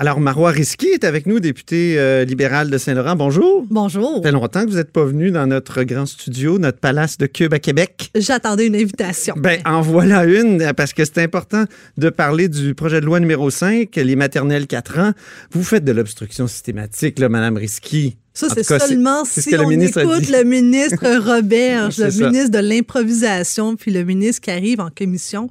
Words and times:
Alors, 0.00 0.18
Marois 0.18 0.52
Risky 0.52 0.86
est 0.86 1.04
avec 1.04 1.26
nous, 1.26 1.40
député 1.40 1.96
euh, 1.98 2.24
libéral 2.24 2.70
de 2.70 2.78
Saint-Laurent. 2.78 3.16
Bonjour. 3.16 3.66
Bonjour. 3.68 4.16
Ça 4.16 4.22
fait 4.22 4.32
longtemps 4.32 4.64
que 4.64 4.70
vous 4.70 4.78
n'êtes 4.78 4.92
pas 4.92 5.04
venu 5.04 5.30
dans 5.30 5.46
notre 5.46 5.82
grand 5.82 6.06
studio, 6.06 6.58
notre 6.58 6.78
palace 6.78 7.18
de 7.18 7.26
Cube 7.26 7.52
à 7.52 7.58
Québec. 7.58 8.10
J'attendais 8.14 8.66
une 8.66 8.76
invitation. 8.76 9.34
Ben, 9.36 9.60
en 9.66 9.82
voilà 9.82 10.24
une, 10.24 10.72
parce 10.74 10.94
que 10.94 11.04
c'est 11.04 11.18
important 11.18 11.66
de 11.98 12.08
parler 12.08 12.48
du 12.48 12.74
projet 12.74 13.02
de 13.02 13.04
loi 13.04 13.20
numéro 13.20 13.50
5, 13.50 13.94
les 13.94 14.16
maternelles 14.16 14.66
4 14.66 14.98
ans. 15.00 15.12
Vous 15.52 15.62
faites 15.62 15.84
de 15.84 15.92
l'obstruction 15.92 16.46
systématique, 16.46 17.18
là, 17.18 17.28
Madame 17.28 17.58
Risky. 17.58 18.16
Ça, 18.32 18.48
c'est 18.48 18.62
seulement 18.62 19.24
si 19.24 19.54
on 19.56 19.68
ministre 19.68 19.98
écoute 19.98 20.22
dit. 20.22 20.32
le 20.32 20.44
ministre 20.44 21.04
Robert, 21.34 21.86
le 21.86 22.10
ça. 22.10 22.30
ministre 22.30 22.50
de 22.50 22.58
l'improvisation, 22.58 23.76
puis 23.76 23.90
le 23.90 24.04
ministre 24.04 24.42
qui 24.42 24.50
arrive 24.50 24.80
en 24.80 24.88
commission 24.88 25.48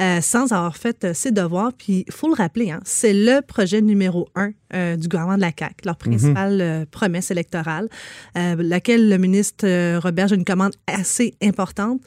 euh, 0.00 0.20
sans 0.20 0.52
avoir 0.52 0.76
fait 0.76 1.04
euh, 1.04 1.14
ses 1.14 1.32
devoirs. 1.32 1.72
Puis 1.76 2.04
il 2.06 2.12
faut 2.12 2.28
le 2.28 2.34
rappeler, 2.34 2.70
hein, 2.70 2.80
c'est 2.84 3.12
le 3.12 3.40
projet 3.42 3.80
numéro 3.80 4.28
un 4.34 4.52
euh, 4.72 4.96
du 4.96 5.08
gouvernement 5.08 5.36
de 5.36 5.40
la 5.40 5.50
CAQ, 5.56 5.74
leur 5.84 5.96
principale 5.96 6.60
euh, 6.60 6.84
promesse 6.88 7.32
électorale, 7.32 7.88
laquelle 8.34 9.08
le 9.08 9.18
ministre 9.18 9.98
Robert 9.98 10.32
a 10.32 10.34
une 10.34 10.44
commande 10.44 10.72
assez 10.86 11.34
importante, 11.42 12.00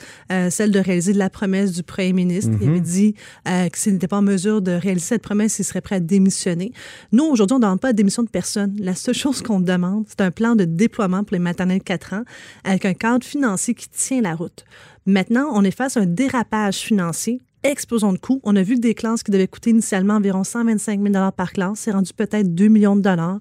celle 0.49 0.71
de 0.71 0.79
réaliser 0.79 1.13
la 1.13 1.29
promesse 1.29 1.73
du 1.73 1.83
premier 1.83 2.13
ministre. 2.13 2.51
Il 2.61 2.69
avait 2.69 2.79
dit 2.79 3.15
euh, 3.47 3.69
que 3.69 3.77
s'il 3.77 3.93
n'était 3.93 4.07
pas 4.07 4.17
en 4.17 4.21
mesure 4.21 4.61
de 4.61 4.71
réaliser 4.71 5.07
cette 5.07 5.21
promesse, 5.21 5.59
il 5.59 5.63
serait 5.63 5.81
prêt 5.81 5.95
à 5.95 5.99
démissionner. 5.99 6.71
Nous, 7.11 7.25
aujourd'hui, 7.25 7.55
on 7.55 7.59
ne 7.59 7.63
demande 7.63 7.79
pas 7.79 7.89
la 7.89 7.93
démission 7.93 8.23
de 8.23 8.29
personne. 8.29 8.75
La 8.79 8.95
seule 8.95 9.15
chose 9.15 9.41
qu'on 9.41 9.59
demande, 9.59 10.05
c'est 10.17 10.23
un 10.23 10.31
plan 10.31 10.55
de 10.55 10.65
déploiement 10.65 11.23
pour 11.23 11.33
les 11.33 11.39
maternelles 11.39 11.81
4 11.81 12.13
ans 12.13 12.23
avec 12.63 12.85
un 12.85 12.93
cadre 12.93 13.25
financier 13.25 13.73
qui 13.73 13.89
tient 13.89 14.21
la 14.21 14.35
route. 14.35 14.63
Maintenant, 15.05 15.49
on 15.53 15.63
est 15.63 15.71
face 15.71 15.97
à 15.97 16.01
un 16.01 16.05
dérapage 16.05 16.77
financier 16.77 17.41
explosion 17.63 18.11
de 18.13 18.17
coûts. 18.17 18.41
On 18.43 18.55
a 18.55 18.61
vu 18.61 18.75
que 18.75 18.81
des 18.81 18.93
classes 18.93 19.23
qui 19.23 19.31
devaient 19.31 19.47
coûter 19.47 19.69
initialement 19.69 20.15
environ 20.15 20.43
125 20.43 21.01
000 21.01 21.31
par 21.31 21.53
classe, 21.53 21.79
c'est 21.79 21.91
rendu 21.91 22.11
peut-être 22.13 22.53
2 22.53 22.67
millions 22.67 22.95
de 22.95 23.01
dollars. 23.01 23.39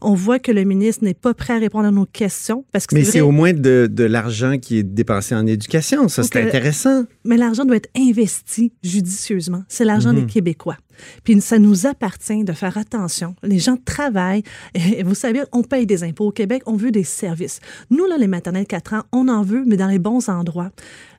On 0.00 0.14
voit 0.14 0.38
que 0.38 0.52
le 0.52 0.64
ministre 0.64 1.04
n'est 1.04 1.14
pas 1.14 1.34
prêt 1.34 1.54
à 1.54 1.58
répondre 1.58 1.86
à 1.86 1.90
nos 1.90 2.06
questions 2.06 2.64
parce 2.72 2.86
que 2.86 2.94
Mais 2.94 3.04
c'est 3.04 3.20
au 3.20 3.30
moins 3.30 3.52
de, 3.52 3.88
de 3.90 4.04
l'argent 4.04 4.58
qui 4.58 4.78
est 4.78 4.82
dépensé 4.82 5.34
en 5.34 5.46
éducation. 5.46 6.08
Ça, 6.08 6.22
c'est 6.22 6.36
intéressant. 6.42 7.04
mais 7.24 7.36
l'argent 7.36 7.64
doit 7.64 7.76
être 7.76 7.88
investi 7.96 8.72
judicieusement. 8.82 9.62
C'est 9.68 9.84
l'argent 9.84 10.12
Mhm. 10.12 10.20
des 10.20 10.26
Québécois. 10.32 10.76
Puis 11.24 11.40
ça 11.42 11.58
nous 11.58 11.86
appartient 11.86 12.42
de 12.44 12.52
faire 12.52 12.78
attention. 12.78 13.34
Les 13.42 13.58
gens 13.58 13.76
travaillent. 13.76 14.42
Et 14.74 15.02
vous 15.02 15.14
savez, 15.14 15.42
on 15.52 15.62
paye 15.62 15.86
des 15.86 16.04
impôts 16.04 16.26
au 16.28 16.30
Québec, 16.32 16.62
on 16.66 16.76
veut 16.76 16.90
des 16.90 17.04
services. 17.04 17.60
Nous, 17.90 18.06
là, 18.06 18.16
les 18.18 18.26
maternelles 18.28 18.66
4 18.66 18.94
ans, 18.94 19.02
on 19.12 19.28
en 19.28 19.42
veut, 19.42 19.64
mais 19.66 19.76
dans 19.76 19.88
les 19.88 19.98
bons 19.98 20.28
endroits. 20.30 20.70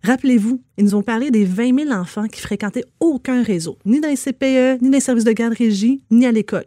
Rappelez-vous, 0.04 0.62
ils 0.78 0.84
nous 0.86 0.96
ont 0.96 1.04
parlé 1.04 1.30
des 1.32 1.46
20 1.46 1.78
000 1.86 1.92
enfants 1.92 2.28
qui 2.28 2.42
fréquentaient 2.42 2.86
aucun 3.00 3.44
réseau, 3.44 3.78
ni 3.86 4.00
dans 4.00 4.08
les 4.10 4.16
CPE, 4.16 4.82
ni 4.82 4.90
dans 4.90 4.96
les 4.98 5.00
services 5.00 5.24
de 5.26 5.32
garde 5.32 5.54
régie, 5.54 6.02
ni 6.12 6.26
à 6.26 6.32
l'école. 6.32 6.66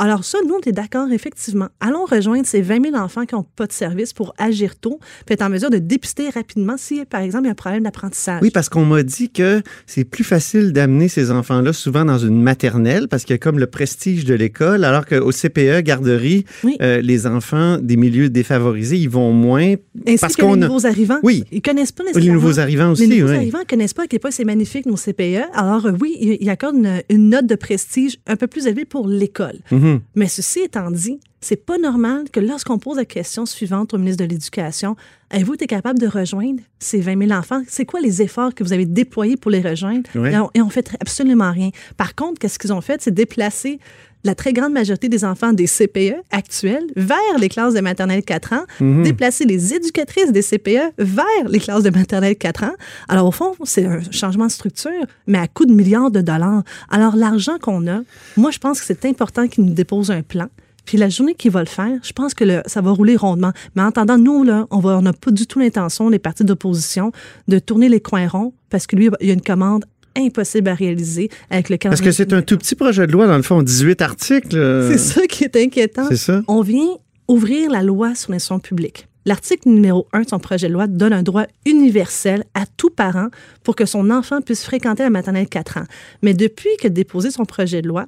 Alors 0.00 0.24
ça, 0.24 0.38
nous, 0.46 0.54
on 0.54 0.60
est 0.68 0.72
d'accord, 0.72 1.10
effectivement. 1.10 1.66
Allons 1.80 2.04
rejoindre 2.04 2.46
ces 2.46 2.62
20 2.62 2.84
000 2.92 2.96
enfants 2.96 3.26
qui 3.26 3.34
n'ont 3.34 3.42
pas 3.56 3.66
de 3.66 3.72
service 3.72 4.12
pour 4.12 4.32
agir 4.38 4.76
tôt, 4.76 5.00
puis 5.26 5.34
être 5.34 5.42
en 5.42 5.50
mesure 5.50 5.70
de 5.70 5.78
dépister 5.78 6.28
rapidement 6.30 6.76
si, 6.78 7.04
par 7.04 7.20
exemple, 7.20 7.44
il 7.44 7.46
y 7.46 7.48
a 7.48 7.52
un 7.52 7.54
problème 7.56 7.82
d'apprentissage. 7.82 8.40
Oui, 8.42 8.50
parce 8.50 8.68
qu'on 8.68 8.84
m'a 8.84 9.02
dit 9.02 9.30
que 9.30 9.60
c'est 9.86 10.04
plus 10.04 10.22
facile 10.24 10.72
d'amener 10.72 11.08
ces 11.08 11.30
enfants-là 11.32 11.72
souvent 11.72 12.04
dans 12.04 12.18
une 12.18 12.40
maternelle 12.40 13.08
parce 13.08 13.24
qu'il 13.24 13.34
y 13.34 13.34
a 13.34 13.38
comme 13.38 13.58
le 13.58 13.66
prestige 13.66 14.24
de 14.24 14.34
l'école, 14.34 14.84
alors 14.84 15.04
qu'au 15.04 15.32
CPE, 15.32 15.80
garderie, 15.82 16.44
Oui. 16.62 16.76
euh, 16.80 17.00
les 17.00 17.26
enfants 17.26 17.78
des 17.82 17.96
milieux 17.96 18.28
défavorisés, 18.30 18.96
ils 18.98 19.10
vont 19.10 19.32
moins. 19.32 19.74
Ainsi 20.06 20.18
parce 20.18 20.36
que 20.36 20.42
qu'on 20.42 20.54
les 20.54 20.62
a- 20.62 20.68
nouveaux 20.68 20.86
arrivants. 20.86 21.18
Oui. 21.24 21.42
Ils 21.50 21.60
connaissent 21.60 21.90
pas 21.92 22.04
Les 22.04 22.10
nécessairement. 22.10 22.34
nouveaux 22.40 22.60
arrivants 22.60 22.90
aussi, 22.92 23.06
Les 23.08 23.16
nouveaux 23.20 23.32
oui. 23.32 23.36
arrivants 23.38 23.58
ne 23.60 23.64
connaissent 23.64 23.94
pas 23.94 24.04
à 24.04 24.06
quel 24.06 24.20
point 24.20 24.30
c'est 24.30 24.44
magnifique, 24.44 24.86
nos 24.86 24.96
CPE. 24.96 25.42
Alors, 25.54 25.88
oui, 26.00 26.36
ils 26.40 26.48
accordent 26.50 26.76
une, 26.76 27.02
une 27.10 27.28
note 27.30 27.46
de 27.46 27.56
prestige 27.56 28.18
un 28.28 28.36
peu 28.36 28.46
plus 28.46 28.66
élevée 28.68 28.84
pour 28.84 29.08
l'école. 29.08 29.58
Mhm. 29.88 30.00
Mais 30.14 30.28
ceci 30.28 30.60
étant 30.60 30.90
dit, 30.90 31.20
c'est 31.40 31.64
pas 31.64 31.78
normal 31.78 32.24
que 32.32 32.40
lorsqu'on 32.40 32.78
pose 32.78 32.96
la 32.96 33.04
question 33.04 33.46
suivante 33.46 33.94
au 33.94 33.98
ministre 33.98 34.24
de 34.24 34.28
l'Éducation, 34.28 34.96
avez-vous 35.30 35.54
été 35.54 35.66
capable 35.66 35.98
de 35.98 36.06
rejoindre 36.06 36.60
ces 36.78 37.00
20 37.00 37.26
000 37.28 37.38
enfants? 37.38 37.62
C'est 37.68 37.84
quoi 37.84 38.00
les 38.00 38.22
efforts 38.22 38.54
que 38.54 38.64
vous 38.64 38.72
avez 38.72 38.86
déployés 38.86 39.36
pour 39.36 39.50
les 39.50 39.60
rejoindre? 39.60 40.08
Ouais. 40.14 40.32
Et 40.32 40.38
on, 40.38 40.50
et 40.54 40.62
on 40.62 40.68
fait 40.68 40.96
absolument 41.00 41.52
rien. 41.52 41.70
Par 41.96 42.14
contre, 42.14 42.40
qu'est-ce 42.40 42.58
qu'ils 42.58 42.72
ont 42.72 42.80
fait? 42.80 43.00
C'est 43.00 43.14
déplacer 43.14 43.78
la 44.24 44.34
très 44.34 44.52
grande 44.52 44.72
majorité 44.72 45.08
des 45.08 45.24
enfants 45.24 45.52
des 45.52 45.66
CPE 45.66 46.14
actuels 46.30 46.84
vers 46.96 47.16
les 47.38 47.48
classes 47.48 47.74
de 47.74 47.80
maternelle 47.80 48.22
4 48.22 48.52
ans, 48.52 48.64
Mhm. 48.80 49.02
déplacer 49.04 49.44
les 49.44 49.74
éducatrices 49.74 50.32
des 50.32 50.42
CPE 50.42 50.92
vers 50.98 51.24
les 51.48 51.60
classes 51.60 51.82
de 51.84 51.90
maternelle 51.90 52.36
4 52.36 52.64
ans. 52.64 52.74
Alors, 53.08 53.26
au 53.26 53.30
fond, 53.32 53.52
c'est 53.64 53.84
un 53.84 54.00
changement 54.10 54.46
de 54.46 54.50
structure, 54.52 54.90
mais 55.26 55.38
à 55.38 55.46
coût 55.48 55.66
de 55.66 55.72
milliards 55.72 56.10
de 56.10 56.20
dollars. 56.20 56.62
Alors, 56.90 57.16
l'argent 57.16 57.58
qu'on 57.60 57.86
a, 57.86 58.00
moi, 58.36 58.50
je 58.50 58.58
pense 58.58 58.80
que 58.80 58.86
c'est 58.86 59.04
important 59.06 59.46
qu'ils 59.48 59.64
nous 59.64 59.74
déposent 59.74 60.10
un 60.10 60.22
plan. 60.22 60.48
Puis 60.84 60.96
la 60.96 61.10
journée 61.10 61.34
qu'il 61.34 61.50
va 61.50 61.60
le 61.60 61.66
faire, 61.66 61.98
je 62.02 62.12
pense 62.12 62.32
que 62.32 62.44
le- 62.44 62.62
ça 62.64 62.80
va 62.80 62.90
rouler 62.92 63.14
rondement. 63.14 63.52
Mais 63.74 63.82
en 63.82 63.88
attendant, 63.88 64.16
nous, 64.16 64.42
là, 64.42 64.66
on 64.70 65.02
n'a 65.02 65.12
pas 65.12 65.30
du 65.30 65.46
tout 65.46 65.58
l'intention, 65.58 66.08
les 66.08 66.18
partis 66.18 66.44
d'opposition, 66.44 67.12
de 67.46 67.58
tourner 67.58 67.90
les 67.90 68.00
coins 68.00 68.26
ronds 68.26 68.54
parce 68.70 68.86
que 68.86 68.96
lui, 68.96 69.10
il 69.20 69.26
y 69.26 69.30
a 69.30 69.34
une 69.34 69.42
commande 69.42 69.84
impossible 70.18 70.68
à 70.68 70.74
réaliser 70.74 71.30
avec 71.50 71.68
le 71.68 71.76
Parce 71.78 72.00
que 72.00 72.10
c'est 72.10 72.32
un 72.32 72.42
tout 72.42 72.56
petit 72.58 72.74
projet 72.74 73.06
de 73.06 73.12
loi, 73.12 73.26
dans 73.26 73.36
le 73.36 73.42
fond, 73.42 73.62
18 73.62 74.02
articles. 74.02 74.56
euh, 74.56 74.90
C'est 74.90 74.98
ça 74.98 75.26
qui 75.26 75.44
est 75.44 75.56
inquiétant. 75.56 76.06
C'est 76.08 76.16
ça. 76.16 76.42
On 76.48 76.62
vient 76.62 76.88
ouvrir 77.28 77.70
la 77.70 77.82
loi 77.82 78.14
sur 78.14 78.32
l'instruction 78.32 78.58
publique. 78.60 79.06
L'article 79.26 79.68
numéro 79.68 80.06
1 80.14 80.22
de 80.22 80.28
son 80.28 80.38
projet 80.38 80.68
de 80.68 80.72
loi 80.72 80.86
donne 80.86 81.12
un 81.12 81.22
droit 81.22 81.44
universel 81.66 82.44
à 82.54 82.64
tout 82.78 82.88
parent 82.88 83.28
pour 83.62 83.76
que 83.76 83.84
son 83.84 84.10
enfant 84.10 84.40
puisse 84.40 84.64
fréquenter 84.64 85.02
la 85.02 85.10
maternelle 85.10 85.48
4 85.48 85.78
ans. 85.78 85.84
Mais 86.22 86.32
depuis 86.32 86.70
que 86.80 86.88
déposé 86.88 87.30
son 87.30 87.44
projet 87.44 87.82
de 87.82 87.88
loi, 87.88 88.06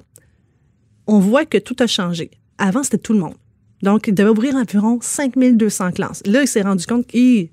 on 1.07 1.19
voit 1.19 1.45
que 1.45 1.57
tout 1.59 1.75
a 1.79 1.87
changé. 1.87 2.31
Avant, 2.57 2.81
c'était 2.83 2.97
tout 2.97 3.13
le 3.13 3.19
monde. 3.19 3.35
Donc, 3.83 4.07
il 4.07 4.13
devait 4.15 4.29
ouvrir 4.29 4.55
environ 4.55 4.99
5200 5.01 5.91
classes. 5.91 6.21
Là, 6.25 6.41
il 6.41 6.47
s'est 6.47 6.61
rendu 6.61 6.85
compte 6.85 7.05
qu'il 7.07 7.49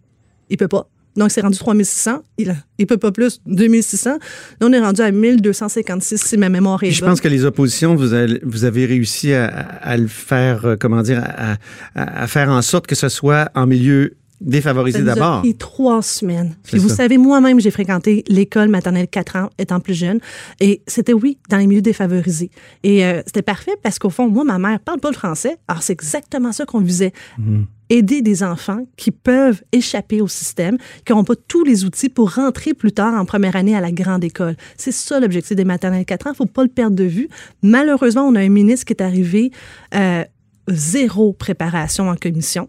ne 0.51 0.57
peut 0.57 0.69
pas. 0.69 0.89
Donc, 1.19 1.31
c'est 1.31 1.41
rendu 1.43 1.59
3600. 1.59 2.23
Il 2.39 2.55
ne 2.79 2.85
peut 2.85 2.97
pas 2.97 3.13
plus, 3.13 3.41
2600. 3.47 4.11
Là, 4.13 4.19
on 4.63 4.73
est 4.73 4.79
rendu 4.81 5.01
à 5.03 5.11
1256, 5.11 6.23
si 6.23 6.37
ma 6.39 6.49
mémoire 6.49 6.83
est 6.83 6.87
Puis 6.87 6.95
je 6.97 7.01
bonne. 7.01 7.11
pense 7.11 7.21
que 7.21 7.29
les 7.29 7.45
oppositions, 7.45 7.95
vous 7.97 8.13
avez, 8.13 8.41
vous 8.45 8.65
avez 8.65 8.87
réussi 8.87 9.33
à, 9.35 9.47
à 9.47 9.97
le 9.97 10.07
faire, 10.07 10.65
euh, 10.65 10.77
comment 10.79 11.03
dire, 11.03 11.23
à, 11.25 11.57
à- 11.95 12.23
à 12.23 12.27
faire 12.27 12.49
en 12.51 12.63
sorte 12.63 12.87
que 12.87 12.95
ce 12.95 13.09
soit 13.09 13.51
en 13.55 13.67
milieu 13.67 14.15
défavorisé 14.41 14.99
Ça 14.99 15.05
d'abord. 15.05 15.41
pris 15.41 15.55
trois 15.57 16.03
semaines. 16.03 16.57
Puis 16.65 16.79
vous 16.79 16.89
ça. 16.89 16.97
savez, 16.97 17.19
moi-même, 17.19 17.61
j'ai 17.61 17.71
fréquenté 17.71 18.25
l'école 18.29 18.69
maternelle 18.69 19.09
4 19.09 19.37
ans, 19.37 19.51
étant 19.59 19.81
plus 19.81 19.95
jeune. 19.95 20.21
Et 20.61 20.83
c'était, 20.87 21.13
oui, 21.13 21.39
dans 21.49 21.57
les 21.57 21.67
milieux 21.67 21.83
défavorisés. 21.83 22.51
Et 22.83 23.05
euh, 23.05 23.23
c'était 23.27 23.43
parfait 23.43 23.75
parce 23.83 23.99
qu'au 23.99 24.11
fond, 24.11 24.29
moi, 24.29 24.45
ma 24.45 24.59
mère 24.59 24.81
parle 24.81 25.01
pas 25.01 25.11
le 25.11 25.17
français. 25.17 25.57
Alors, 25.67 25.83
c'est 25.83 25.93
exactement 25.93 26.53
ça 26.53 26.65
qu'on 26.65 26.81
visait. 26.81 27.13
Mhm. 27.39 27.67
Aider 27.91 28.21
des 28.21 28.43
enfants 28.43 28.87
qui 28.97 29.11
peuvent 29.11 29.63
échapper 29.73 30.21
au 30.21 30.29
système, 30.29 30.77
qui 31.07 31.13
n'auront 31.13 31.25
pas 31.25 31.37
tous 31.49 31.65
les 31.65 31.87
outils 31.87 32.11
pour 32.11 32.35
rentrer 32.35 32.75
plus 32.75 32.93
tard 32.93 33.15
en 33.15 33.25
première 33.25 33.57
année 33.57 33.75
à 33.75 33.81
la 33.81 33.91
grande 33.91 34.23
école. 34.25 34.57
C'est 34.77 34.93
ça 34.93 35.19
l'objectif 35.21 35.57
des 35.57 35.65
maternelles 35.65 36.05
4 36.05 36.27
ans. 36.27 36.31
Il 36.31 36.33
ne 36.33 36.37
faut 36.37 36.47
pas 36.47 36.63
le 36.65 36.69
perdre 36.69 36.97
de 36.97 37.05
vue. 37.05 37.29
Malheureusement, 37.63 38.23
on 38.29 38.35
a 38.35 38.41
un 38.41 38.51
ministre 38.51 38.85
qui 38.85 38.93
est 38.93 39.03
arrivé 39.03 39.53
euh, 39.95 40.23
zéro 40.69 41.33
préparation 41.33 42.11
en 42.11 42.15
commission 42.17 42.69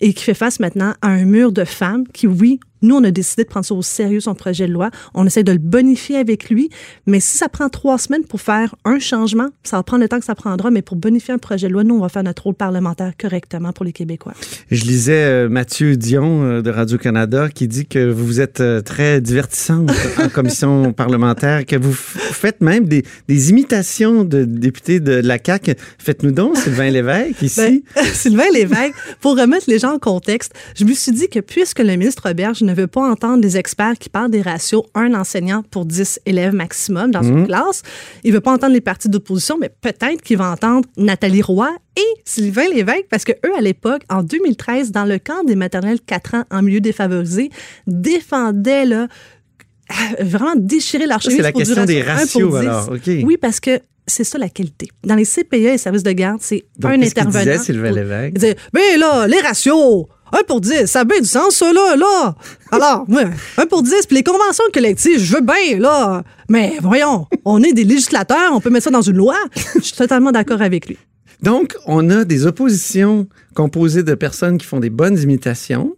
et 0.00 0.12
qui 0.14 0.24
fait 0.24 0.34
face 0.34 0.60
maintenant 0.60 0.94
à 1.02 1.08
un 1.08 1.24
mur 1.24 1.52
de 1.52 1.64
femmes 1.64 2.06
qui, 2.08 2.26
oui, 2.26 2.60
nous, 2.82 2.96
on 2.96 3.04
a 3.04 3.10
décidé 3.10 3.44
de 3.44 3.48
prendre 3.48 3.66
ça 3.66 3.74
au 3.74 3.82
sérieux, 3.82 4.20
son 4.20 4.34
projet 4.34 4.66
de 4.66 4.72
loi. 4.72 4.90
On 5.14 5.26
essaie 5.26 5.42
de 5.42 5.52
le 5.52 5.58
bonifier 5.58 6.16
avec 6.16 6.50
lui. 6.50 6.70
Mais 7.06 7.20
si 7.20 7.36
ça 7.36 7.48
prend 7.48 7.68
trois 7.68 7.98
semaines 7.98 8.24
pour 8.24 8.40
faire 8.40 8.74
un 8.84 8.98
changement, 8.98 9.48
ça 9.62 9.76
va 9.76 9.82
prendre 9.82 10.02
le 10.02 10.08
temps 10.08 10.18
que 10.18 10.24
ça 10.24 10.34
prendra. 10.34 10.70
Mais 10.70 10.82
pour 10.82 10.96
bonifier 10.96 11.34
un 11.34 11.38
projet 11.38 11.68
de 11.68 11.72
loi, 11.72 11.84
nous, 11.84 11.96
on 11.96 12.00
va 12.00 12.08
faire 12.08 12.22
notre 12.22 12.44
rôle 12.44 12.54
parlementaire 12.54 13.12
correctement 13.18 13.72
pour 13.72 13.84
les 13.84 13.92
Québécois. 13.92 14.34
Je 14.70 14.84
lisais 14.84 15.24
euh, 15.24 15.48
Mathieu 15.48 15.96
Dion 15.96 16.42
euh, 16.42 16.62
de 16.62 16.70
Radio-Canada 16.70 17.48
qui 17.48 17.68
dit 17.68 17.86
que 17.86 18.10
vous 18.10 18.40
êtes 18.40 18.60
euh, 18.60 18.80
très 18.80 19.20
divertissante 19.20 19.90
en 20.18 20.28
commission 20.32 20.92
parlementaire, 20.92 21.66
que 21.66 21.76
vous 21.76 21.92
faites 21.92 22.60
même 22.60 22.86
des, 22.86 23.04
des 23.28 23.50
imitations 23.50 24.24
de 24.24 24.44
députés 24.44 25.00
de 25.00 25.12
la 25.12 25.38
CAQ. 25.44 25.74
Faites-nous 25.98 26.32
donc, 26.32 26.56
Sylvain 26.56 26.90
Lévesque, 26.90 27.42
ici. 27.42 27.84
Ben, 27.94 28.04
Sylvain 28.12 28.50
Lévesque, 28.52 28.94
pour 29.20 29.36
remettre 29.36 29.66
les 29.68 29.78
gens 29.78 29.94
en 29.94 29.98
contexte, 29.98 30.52
je 30.74 30.84
me 30.84 30.92
suis 30.92 31.12
dit 31.12 31.28
que 31.28 31.40
puisque 31.40 31.80
le 31.80 31.96
ministre 31.96 32.22
Roberge 32.26 32.62
ne 32.70 32.74
veut 32.74 32.86
pas 32.86 33.02
entendre 33.02 33.40
des 33.40 33.56
experts 33.56 33.98
qui 33.98 34.08
parlent 34.08 34.30
des 34.30 34.42
ratios 34.42 34.84
un 34.94 35.14
enseignant 35.14 35.62
pour 35.70 35.84
10 35.84 36.20
élèves 36.26 36.54
maximum 36.54 37.10
dans 37.10 37.22
une 37.22 37.46
classe, 37.46 37.82
il 38.24 38.32
veut 38.32 38.40
pas 38.40 38.52
entendre 38.52 38.72
les 38.72 38.80
partis 38.80 39.08
d'opposition, 39.08 39.58
mais 39.60 39.68
peut-être 39.68 40.22
qu'il 40.22 40.36
va 40.36 40.50
entendre 40.50 40.88
Nathalie 40.96 41.42
Roy 41.42 41.70
et 41.96 42.20
Sylvain 42.24 42.68
Lévesque, 42.72 43.06
parce 43.10 43.24
que 43.24 43.32
eux, 43.32 43.52
à 43.56 43.60
l'époque, 43.60 44.02
en 44.08 44.22
2013, 44.22 44.92
dans 44.92 45.04
le 45.04 45.18
camp 45.18 45.44
des 45.44 45.56
maternelles 45.56 46.00
4 46.00 46.34
ans 46.34 46.44
en 46.50 46.62
milieu 46.62 46.80
défavorisé, 46.80 47.50
défendaient 47.86 48.86
là, 48.86 49.08
euh, 49.90 50.24
vraiment 50.24 50.54
déchirer 50.56 51.04
Ça, 51.04 51.08
l'archiviste 51.08 51.38
c'est 51.38 51.42
la 51.42 51.52
pour 51.52 51.60
question 51.60 51.84
des 51.84 52.02
ratio 52.02 52.50
ratios, 52.50 52.60
10. 52.60 52.68
alors. 52.68 52.92
OK. 52.92 53.24
Oui, 53.24 53.36
parce 53.36 53.60
que 53.60 53.80
c'est 54.06 54.24
ça 54.24 54.38
la 54.38 54.48
qualité. 54.48 54.88
Dans 55.04 55.14
les 55.14 55.24
CPE 55.24 55.54
et 55.54 55.78
services 55.78 56.02
de 56.02 56.12
garde, 56.12 56.40
c'est 56.40 56.64
un 56.82 57.00
intervenant. 57.00 57.38
disait, 57.38 57.58
Sylvain 57.58 57.92
Lévesque? 57.92 58.32
Il 58.34 58.40
disait, 58.40 58.56
ben 58.72 58.98
là, 58.98 59.26
les 59.26 59.40
ratios, 59.40 60.06
1 60.32 60.42
pour 60.46 60.60
10, 60.60 60.86
ça 60.86 61.00
a 61.00 61.04
bien 61.04 61.20
du 61.20 61.26
sens, 61.28 61.56
ça, 61.56 61.72
là, 61.72 61.96
là. 61.96 62.34
Alors, 62.70 63.04
ouais, 63.08 63.24
1 63.56 63.66
pour 63.66 63.82
10, 63.82 64.06
puis 64.06 64.16
les 64.16 64.22
conventions 64.22 64.64
collectives, 64.72 65.18
je 65.18 65.34
veux 65.34 65.40
bien, 65.42 65.78
là. 65.78 66.22
Mais 66.48 66.74
voyons, 66.82 67.26
on 67.44 67.62
est 67.62 67.72
des 67.72 67.84
législateurs, 67.84 68.52
on 68.52 68.60
peut 68.60 68.70
mettre 68.70 68.84
ça 68.84 68.90
dans 68.90 69.02
une 69.02 69.16
loi. 69.16 69.36
Je 69.76 69.80
suis 69.80 69.96
totalement 69.96 70.32
d'accord 70.32 70.62
avec 70.62 70.86
lui. 70.86 70.98
Donc, 71.42 71.74
on 71.86 72.10
a 72.10 72.24
des 72.24 72.46
oppositions 72.46 73.26
composées 73.54 74.02
de 74.02 74.14
personnes 74.14 74.58
qui 74.58 74.66
font 74.66 74.80
des 74.80 74.90
bonnes 74.90 75.18
imitations. 75.18 75.94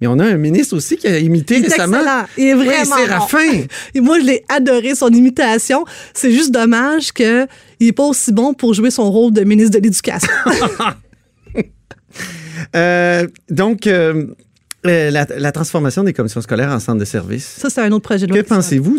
Mais 0.00 0.08
on 0.08 0.18
a 0.18 0.24
un 0.24 0.36
ministre 0.36 0.76
aussi 0.76 0.96
qui 0.96 1.06
a 1.06 1.18
imité 1.20 1.58
Il 1.58 1.64
est 1.64 1.68
récemment. 1.68 1.98
excellent. 1.98 2.24
Il 2.36 2.44
est 2.48 2.54
Oui, 2.54 2.64
vraiment 2.66 2.96
bon. 3.30 3.66
Et 3.94 4.00
moi, 4.00 4.18
je 4.18 4.24
l'ai 4.24 4.44
adoré, 4.48 4.94
son 4.96 5.08
imitation. 5.08 5.84
C'est 6.12 6.32
juste 6.32 6.50
dommage 6.50 7.12
qu'il 7.12 7.46
n'est 7.80 7.92
pas 7.92 8.02
aussi 8.02 8.32
bon 8.32 8.52
pour 8.54 8.74
jouer 8.74 8.90
son 8.90 9.10
rôle 9.10 9.32
de 9.32 9.44
ministre 9.44 9.78
de 9.78 9.82
l'Éducation. 9.84 10.28
Euh, 12.76 13.26
donc, 13.50 13.86
euh, 13.86 14.26
euh, 14.86 15.10
la, 15.10 15.26
la 15.38 15.50
transformation 15.50 16.04
des 16.04 16.12
commissions 16.12 16.42
scolaires 16.42 16.70
en 16.70 16.78
centres 16.78 16.98
de 17.00 17.06
services. 17.06 17.46
Ça, 17.58 17.70
c'est 17.70 17.80
un 17.80 17.90
autre 17.92 18.02
projet 18.02 18.26
de 18.26 18.32
Que 18.32 18.38
loi. 18.40 18.46
pensez-vous 18.46 18.98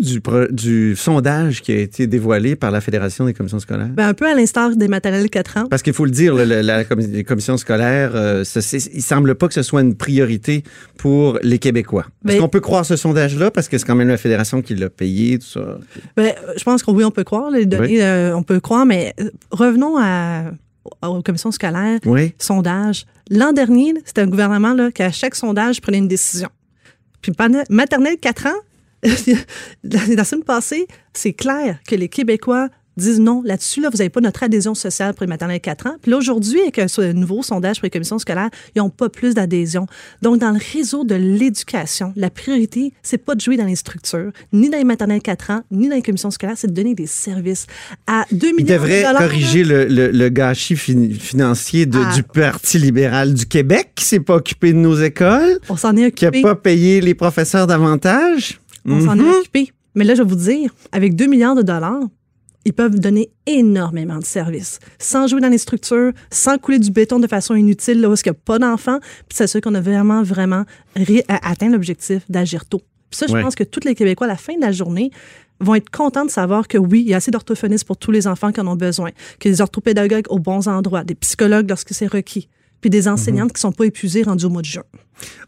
du, 0.50 0.96
sondage 0.96 1.62
qui 1.62 1.70
a 1.70 1.76
été 1.76 2.08
dévoilé 2.08 2.56
par 2.56 2.72
la 2.72 2.80
Fédération 2.80 3.24
des 3.24 3.32
commissions 3.34 3.60
scolaires? 3.60 3.90
Ben, 3.94 4.08
un 4.08 4.14
peu 4.14 4.26
à 4.28 4.34
l'instar 4.34 4.74
des 4.74 4.88
maternelles 4.88 5.30
4 5.30 5.58
ans. 5.58 5.66
Parce 5.70 5.82
qu'il 5.82 5.92
faut 5.92 6.04
le 6.04 6.10
dire, 6.10 6.34
le- 6.34 6.60
la, 6.60 6.82
les 6.82 7.22
commissions 7.22 7.56
scolaires, 7.56 8.10
euh, 8.16 8.42
ça, 8.42 8.58
il 8.92 9.00
semble 9.02 9.36
pas 9.36 9.46
que 9.46 9.54
ce 9.54 9.62
soit 9.62 9.80
une 9.82 9.94
priorité 9.94 10.64
pour 10.98 11.38
les 11.44 11.60
Québécois. 11.60 12.06
Est-ce 12.24 12.34
Mais- 12.34 12.40
qu'on 12.40 12.48
peut 12.48 12.58
croire 12.58 12.84
ce 12.84 12.96
sondage-là? 12.96 13.52
Parce 13.52 13.68
que 13.68 13.78
c'est 13.78 13.86
quand 13.86 13.94
même 13.94 14.08
la 14.08 14.16
Fédération 14.16 14.62
qui 14.62 14.74
l'a 14.74 14.90
payé, 14.90 15.38
tout 15.38 15.46
ça. 15.46 15.78
Ben, 16.16 16.32
je 16.56 16.64
pense 16.64 16.82
que 16.82 16.90
oui, 16.90 17.04
on 17.04 17.12
peut 17.12 17.22
croire. 17.22 17.52
Les 17.52 17.64
données, 17.64 17.86
Oui. 17.98 18.00
euh, 18.02 18.34
on 18.34 18.42
peut 18.42 18.58
croire, 18.58 18.86
mais 18.86 19.14
revenons 19.52 19.96
à, 20.00 20.46
aux 21.02 21.22
commissions 21.22 21.50
scolaires. 21.50 22.00
Oui. 22.04 22.34
L'an 23.30 23.52
dernier, 23.52 23.94
c'était 24.04 24.22
un 24.22 24.26
gouvernement 24.26 24.72
là, 24.74 24.90
qui, 24.90 25.02
à 25.02 25.12
chaque 25.12 25.34
sondage, 25.34 25.80
prenait 25.80 25.98
une 25.98 26.08
décision. 26.08 26.48
Puis 27.20 27.32
maternelle 27.70 28.18
4 28.18 28.46
ans, 28.46 28.60
la 29.84 30.24
semaine 30.24 30.44
passée, 30.44 30.86
c'est 31.12 31.32
clair 31.32 31.78
que 31.86 31.94
les 31.94 32.08
Québécois 32.08 32.68
disent 32.96 33.20
non 33.20 33.42
là-dessus. 33.44 33.80
Là, 33.80 33.90
vous 33.90 33.98
n'avez 33.98 34.08
pas 34.10 34.20
notre 34.20 34.42
adhésion 34.42 34.74
sociale 34.74 35.14
pour 35.14 35.22
les 35.24 35.28
maternelles 35.28 35.60
4 35.60 35.86
ans. 35.86 35.96
Puis 36.00 36.10
là, 36.10 36.16
aujourd'hui, 36.16 36.60
avec 36.60 36.78
un 36.78 36.88
so- 36.88 37.12
nouveau 37.12 37.42
sondage 37.42 37.76
pour 37.76 37.84
les 37.86 37.90
commissions 37.90 38.18
scolaires, 38.18 38.50
ils 38.74 38.78
n'ont 38.78 38.90
pas 38.90 39.08
plus 39.08 39.34
d'adhésion. 39.34 39.86
Donc, 40.22 40.38
dans 40.38 40.50
le 40.52 40.58
réseau 40.72 41.04
de 41.04 41.14
l'éducation, 41.14 42.12
la 42.16 42.30
priorité, 42.30 42.92
c'est 43.02 43.18
pas 43.18 43.34
de 43.34 43.40
jouer 43.40 43.56
dans 43.56 43.64
les 43.64 43.76
structures, 43.76 44.32
ni 44.52 44.68
dans 44.70 44.78
les 44.78 44.84
maternelles 44.84 45.20
4 45.22 45.50
ans, 45.50 45.62
ni 45.70 45.88
dans 45.88 45.94
les 45.96 46.02
commissions 46.02 46.30
scolaires, 46.30 46.56
c'est 46.56 46.68
de 46.68 46.72
donner 46.74 46.94
des 46.94 47.06
services 47.06 47.66
à 48.06 48.24
2 48.32 48.48
millions 48.52 48.56
Il 48.60 48.64
devrait 48.66 48.98
de 49.02 49.06
dollars. 49.06 49.20
là. 49.22 49.28
corriger 49.28 49.64
le, 49.64 49.84
le- 49.86 50.10
le 50.10 50.28
gâchis 50.28 50.76
fin- 50.76 51.10
financier 51.12 51.86
de- 51.86 51.98
Ah. 52.02 52.14
du 52.14 52.22
Parti 52.22 52.78
libéral 52.78 53.34
du 53.34 53.46
Québec 53.46 53.90
qui 53.94 54.04
s'est 54.04 54.20
pas 54.20 54.36
occupé 54.36 54.72
de 54.72 54.78
nos 54.78 54.96
écoles, 54.96 55.58
On 55.68 55.76
s'en 55.76 55.96
est 55.96 56.10
qui 56.12 56.24
a 56.24 56.28
occupé. 56.28 56.42
pas 56.42 56.54
payé 56.54 57.00
les 57.00 57.14
professeurs 57.14 57.66
davantage. 57.66 58.60
On 58.84 59.00
s'en 59.04 59.16
Mhm. 59.16 59.26
est 59.26 59.36
occupé. 59.38 59.72
Mais 59.94 60.04
là, 60.04 60.14
je 60.14 60.22
vais 60.22 60.28
vous 60.28 60.34
dire, 60.36 60.70
avec 60.92 61.14
2 61.16 61.26
milliards 61.26 61.54
de 61.54 61.62
dollars, 61.62 62.00
ils 62.66 62.72
peuvent 62.74 62.98
donner 63.00 63.30
énormément 63.46 64.18
de 64.18 64.24
services, 64.24 64.80
sans 64.98 65.26
jouer 65.28 65.40
dans 65.40 65.48
les 65.48 65.56
structures, 65.58 66.12
sans 66.30 66.58
couler 66.58 66.78
du 66.80 66.90
béton 66.90 67.18
de 67.20 67.26
façon 67.28 67.54
inutile, 67.54 68.00
là 68.00 68.10
où 68.10 68.14
il 68.14 68.18
n'y 68.26 68.30
a 68.30 68.34
pas 68.34 68.58
d'enfants, 68.58 68.98
puis 69.28 69.36
s'assurer 69.36 69.60
qu'on 69.62 69.74
a 69.74 69.80
vraiment, 69.80 70.22
vraiment 70.22 70.64
atteint 71.28 71.70
l'objectif 71.70 72.22
d'agir 72.28 72.64
tôt. 72.66 72.82
Puis 73.10 73.18
ça, 73.18 73.26
je 73.28 73.32
Ouais. 73.32 73.42
pense 73.42 73.54
que 73.54 73.64
tous 73.64 73.80
les 73.84 73.94
Québécois, 73.94 74.26
à 74.26 74.30
la 74.30 74.36
fin 74.36 74.56
de 74.56 74.60
la 74.60 74.72
journée, 74.72 75.10
vont 75.60 75.76
être 75.76 75.88
contents 75.90 76.24
de 76.26 76.30
savoir 76.30 76.66
que 76.68 76.76
oui, 76.76 77.02
il 77.02 77.08
y 77.08 77.14
a 77.14 77.18
assez 77.18 77.30
d'orthophonistes 77.30 77.84
pour 77.86 77.96
tous 77.96 78.10
les 78.10 78.26
enfants 78.26 78.50
qui 78.52 78.60
en 78.60 78.66
ont 78.66 78.76
besoin, 78.76 79.08
a 79.10 79.12
des 79.48 79.60
orthopédagogues 79.60 80.26
aux 80.28 80.38
bons 80.40 80.66
endroits, 80.68 81.04
des 81.04 81.14
psychologues 81.14 81.68
lorsque 81.70 81.94
c'est 81.94 82.08
requis, 82.08 82.48
puis 82.80 82.90
des 82.90 83.06
enseignantes 83.08 83.52
qui 83.52 83.58
ne 83.58 83.70
sont 83.70 83.72
pas 83.72 83.86
épuisées 83.86 84.24
rendues 84.24 84.44
au 84.46 84.50
mois 84.50 84.60
de 84.62 84.66
juin. 84.66 84.82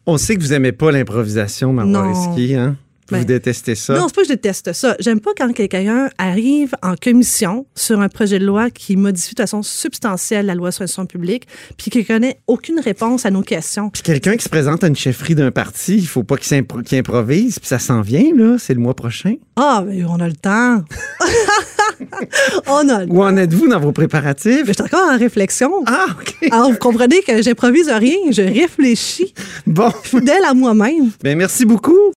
On 0.07 0.17
sait 0.17 0.37
que 0.37 0.41
vous 0.41 0.53
aimez 0.55 0.73
pas 0.73 0.93
l'improvisation, 0.93 1.73
Marois 1.73 1.91
Non. 1.93 2.09
Risky, 2.31 2.55
hein? 2.55 2.77
Vous 3.11 3.17
Ben, 3.17 3.25
détestez 3.25 3.75
ça? 3.75 3.95
Non, 3.99 4.07
c'est 4.09 4.15
pas 4.15 4.21
que 4.23 4.29
je 4.29 4.33
déteste 4.35 4.73
ça. 4.75 4.95
J'aime 5.01 5.21
pas 5.21 5.31
quand 5.37 5.51
quelqu'un 5.53 6.11
arrive 6.19 6.75
en 6.83 6.95
commission 6.95 7.67
sur 7.75 8.01
un 8.01 8.09
projet 8.09 8.39
de 8.39 8.45
loi 8.45 8.71
qui 8.71 8.97
modifie 8.97 9.35
de 9.35 9.41
façon 9.41 9.63
substantielle 9.63 10.45
la 10.47 10.55
loi 10.55 10.73
sur 10.73 10.83
l'instruction 10.83 11.07
publique, 11.07 11.47
puis 11.79 11.91
qui 11.91 12.05
connaît 12.05 12.39
aucune 12.47 12.81
réponse 12.81 13.25
à 13.25 13.31
nos 13.31 13.43
questions. 13.43 13.89
Puis 13.91 14.03
quelqu'un 14.03 14.37
qui 14.37 14.45
se 14.45 14.49
présente 14.51 14.85
à 14.85 14.89
une 14.89 14.97
chefferie 14.97 15.35
d'un 15.35 15.51
parti, 15.51 15.97
il 15.97 16.07
faut 16.07 16.23
pas 16.23 16.37
qu'il 16.37 16.47
s'impro- 16.59 16.83
qu'il 16.83 16.99
improvise, 16.99 17.59
puis 17.59 17.69
ça 17.69 17.79
s'en 17.79 18.03
vient, 18.03 18.31
là, 18.35 18.57
c'est 18.59 18.75
le 18.75 18.81
mois 18.81 18.95
prochain. 18.95 19.35
Ah, 19.57 19.83
mais 19.87 20.05
on 20.05 20.21
a 20.21 20.29
le 20.29 20.35
temps. 20.35 20.83
on 22.67 22.89
a 22.89 23.01
le 23.01 23.07
temps. 23.09 23.15
Où 23.15 23.23
en 23.23 23.37
êtes-vous 23.37 23.69
dans 23.69 23.81
vos 23.81 23.93
préparatifs? 23.93 24.63
Mais 24.67 24.73
je 24.73 24.73
suis 24.73 24.83
encore 24.83 25.09
en 25.13 25.19
réflexion. 25.19 25.73
Ah, 25.87 26.07
OK. 26.21 26.49
Alors, 26.53 26.71
vous 26.71 26.79
comprenez 26.79 27.23
que 27.23 27.43
j'improvise 27.43 27.89
rien, 27.89 28.17
je 28.31 28.43
réfléchis, 28.43 29.35
Bon, 29.67 29.91
fidèle 30.03 30.43
à 30.49 30.55
moi-même. 30.55 31.11
ben 31.23 31.37
merci 31.37 31.65
beaucoup. 31.65 31.97